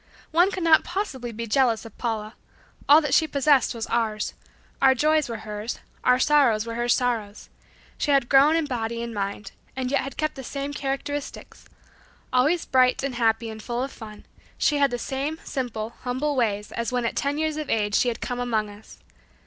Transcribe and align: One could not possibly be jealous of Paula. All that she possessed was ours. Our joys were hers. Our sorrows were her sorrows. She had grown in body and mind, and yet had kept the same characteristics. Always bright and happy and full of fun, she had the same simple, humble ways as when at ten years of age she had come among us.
One 0.31 0.49
could 0.49 0.63
not 0.63 0.83
possibly 0.83 1.31
be 1.31 1.45
jealous 1.45 1.85
of 1.85 1.95
Paula. 1.99 2.33
All 2.89 3.01
that 3.01 3.13
she 3.13 3.27
possessed 3.27 3.75
was 3.75 3.85
ours. 3.85 4.33
Our 4.81 4.95
joys 4.95 5.29
were 5.29 5.41
hers. 5.45 5.77
Our 6.03 6.17
sorrows 6.17 6.65
were 6.65 6.73
her 6.73 6.89
sorrows. 6.89 7.49
She 7.99 8.09
had 8.09 8.27
grown 8.27 8.55
in 8.55 8.65
body 8.65 9.03
and 9.03 9.13
mind, 9.13 9.51
and 9.75 9.91
yet 9.91 10.01
had 10.01 10.17
kept 10.17 10.33
the 10.33 10.43
same 10.43 10.73
characteristics. 10.73 11.65
Always 12.33 12.65
bright 12.65 13.03
and 13.03 13.13
happy 13.13 13.47
and 13.51 13.61
full 13.61 13.83
of 13.83 13.91
fun, 13.91 14.25
she 14.57 14.77
had 14.79 14.89
the 14.89 14.97
same 14.97 15.37
simple, 15.43 15.93
humble 16.01 16.35
ways 16.35 16.71
as 16.71 16.91
when 16.91 17.05
at 17.05 17.15
ten 17.15 17.37
years 17.37 17.57
of 17.57 17.69
age 17.69 17.93
she 17.93 18.07
had 18.07 18.21
come 18.21 18.39
among 18.39 18.71
us. 18.71 18.97